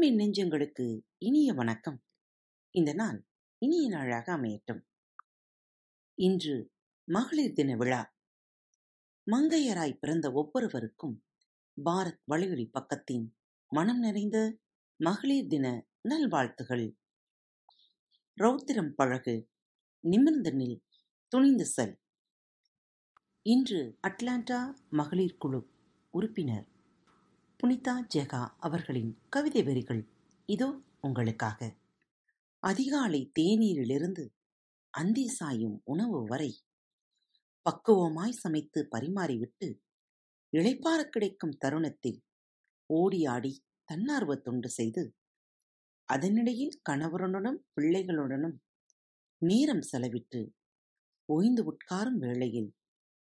அன்பின் 0.00 0.18
நெஞ்சங்களுக்கு 0.18 1.02
இனிய 1.18 1.52
வணக்கம். 1.52 2.04
இந்த 2.70 2.92
நாள் 2.92 3.26
இனிய 3.58 3.88
நாளாக 3.88 4.32
அமையட்டும். 4.32 4.80
இன்று 6.14 6.72
மகளிர் 7.04 7.52
தின 7.52 7.76
விழா. 7.76 8.16
மங்கையராய் 9.30 9.98
பிறந்த 9.98 10.32
ஒவ்வொருவருக்கும் 10.32 11.24
பாரத் 11.84 12.22
வலையொலி 12.30 12.70
பக்கத்தின் 12.72 13.30
மனம் 13.68 13.98
நிறைந்த 13.98 14.58
மகளிர் 14.96 15.46
தின 15.46 15.86
நல்வாழ்த்துகள். 16.02 16.98
ரௌத்திரம் 18.40 18.92
பழகு 18.92 19.50
நிமிர்ந்த 20.00 20.50
நில் 20.50 20.80
துணிந்து 21.28 21.64
செல். 21.64 22.00
இன்று 23.42 23.98
அட்லாண்டா 24.08 24.74
மகளிர் 24.90 25.36
குழு 25.36 25.70
உறுப்பினர் 26.10 26.69
புனிதா 27.62 28.06
ஜெகா 28.14 28.46
அவர்களின் 28.58 29.18
கவிதை 29.28 29.62
வரிகள் 29.62 30.08
இதோ 30.46 30.82
உங்களுக்காக. 31.00 31.76
அதிகாலை 32.58 33.32
தேநீரிலிருந்து 33.38 34.24
அந்தி 34.90 35.28
சாயும் 35.28 35.80
உணவு 35.84 36.24
வரை 36.24 36.62
பக்குவமாய் 37.66 38.30
சமைத்து 38.30 38.88
பரிமாறிவிட்டு 38.88 39.68
இளைப்பாற 40.56 41.02
கிடைக்கும் 41.02 41.56
தருணத்தில் 41.58 42.22
ஓடி 42.86 43.24
ஆடி 43.24 43.62
தன்னார்வ 43.84 44.36
தொண்டு 44.36 44.68
செய்து 44.68 45.14
அதனிடையில் 46.12 46.80
கணவருடனும் 46.90 47.60
பிள்ளைகளுடனும் 47.76 48.56
நேரம் 49.38 49.84
செலவிட்டு 49.92 50.50
ஓய்ந்து 51.24 51.64
உட்காரும் 51.72 52.18
வேளையில் 52.18 52.74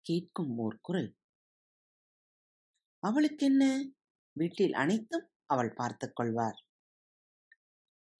கேட்கும் 0.00 0.58
ஓர் 0.58 0.78
குரல். 0.80 1.16
அவளுக்கென்ன? 3.02 3.92
வீட்டில் 4.36 4.72
அனைத்தும் 4.72 5.26
அவள் 5.46 5.72
பார்த்து 5.74 6.12
கொள்வார். 6.12 6.58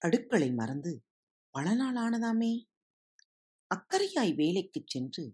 அடுக்களை 0.03 0.49
மறந்து 0.53 0.93
பல 1.55 1.75
நாள் 1.75 1.97
ஆனதாமே? 1.97 2.53
அக்கறையாய் 3.71 4.33
வேலைக்குச் 4.35 4.89
சென்று 4.89 5.25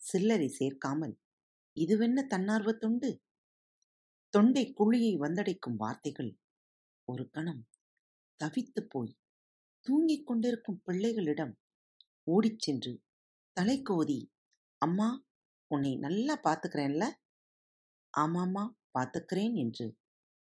சில்லறை 0.00 0.48
சேர்க்காமல் 0.48 1.14
இதுவென்ன 1.76 2.26
தன்னார்வ 2.26 2.72
தொண்டு? 2.72 3.10
தொண்டை 4.34 4.62
குழியை 4.78 5.10
வந்தடைக்கும் 5.18 5.76
வார்த்தைகள் 5.76 6.30
ஒரு 7.08 7.24
கணம் 7.30 7.62
தவித்துப் 8.40 8.90
போய் 8.90 9.12
தூங்கிக் 9.86 10.26
கொண்டிருக்கும் 10.26 10.82
பிள்ளைகளிடம் 10.86 11.52
ஓடிச் 12.26 12.58
சென்று 12.58 12.92
தலை 13.56 13.82
கோதி 13.82 14.20
அம்மா 14.82 15.10
உன்னை 15.70 15.96
நல்லா 15.96 16.36
பார்த்துக்கிறேன்ல? 16.44 17.04
ஆமாம்மா 18.14 18.64
பார்த்துக்கிறேன் 18.94 19.54
என்று 19.54 19.86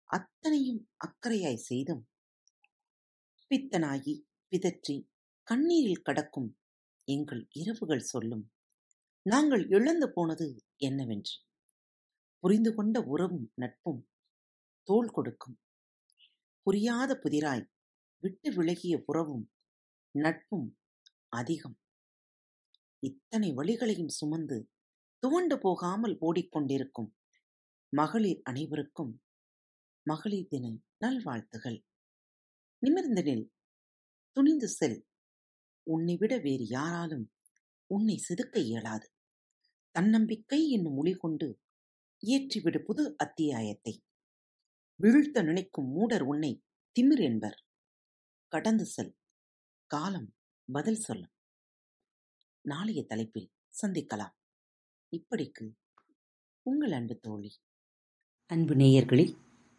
அத்தனையும் 0.10 0.82
அக்கறையாய் 0.98 1.66
செய்தும் 1.70 2.04
பித்தனாகி 3.52 4.14
பிதற்றி 4.52 4.96
கண்ணீரில் 5.48 6.02
கடக்கும் 6.02 6.50
எங்கள் 7.08 7.44
இரவுகள் 7.52 8.08
சொல்லும் 8.12 8.46
நாங்கள் 9.26 9.64
இழந்து 9.70 10.08
போனது 10.10 10.48
என்னவென்று 10.78 11.36
புரிந்து 12.44 12.72
கொண்ட 12.74 12.98
உறவும் 13.04 13.48
நட்பும் 13.54 14.02
தோள் 14.88 15.10
கொடுக்கும். 15.12 15.56
புரியாத 16.68 17.12
புதிராய் 17.16 17.66
விட்டு 18.24 18.50
விலகிய 18.52 18.96
உறவும் 19.06 19.46
நட்பும் 20.16 20.68
அதிகம். 21.30 21.78
இத்தனை 23.04 23.50
வழிகளையும் 23.54 24.14
சுமந்து 24.20 24.58
துவண்டு 25.24 25.56
போகாமல் 25.58 26.16
ஓடிக்கொண்டிருக்கும் 26.22 27.10
மகளிர் 27.94 28.42
அனைவருக்கும் 28.44 29.14
மகளிர் 30.08 30.48
தின 30.48 30.80
நல்வாழ்த்துகள். 30.98 31.86
நிமிர்ந்து 32.80 33.22
நில். 33.22 33.46
துணிந்து 34.32 34.68
செல். 34.68 35.08
உன்னை 35.84 36.16
விட 36.18 36.38
வேறு 36.38 36.66
யாராலும் 36.68 37.34
உன்னை 37.86 38.16
செதுக்க 38.18 38.58
இயலாது. 38.58 39.14
தன்னம்பிக்கை 39.92 40.70
என்னும் 40.70 40.94
மொழி 40.94 41.14
கொண்டு 41.14 41.62
இயற்றிவிடு 42.28 42.84
புது 42.84 43.16
அத்தியாயத்தை. 43.18 44.04
வீழ்த்த 44.96 45.42
நினைக்கும் 45.42 45.90
மூடர் 45.92 46.22
உன்னை 46.22 46.64
திமிர் 47.00 47.24
என்பர். 47.24 47.66
கடந்து 48.48 48.86
செல். 48.86 49.18
காலம் 49.86 50.36
பதில் 50.72 51.00
சொல்லும் 51.00 51.34
நாளைய 52.62 53.04
தலைப்பில் 53.04 53.52
சந்திக்கலாம். 53.82 54.34
இப்படிக்கு 55.12 55.66
உங்கள் 56.62 56.92
அன்பு 56.92 57.18
தோழி. 57.18 57.52
அன்பு 58.46 58.74
நேயர்களில் 58.76 59.46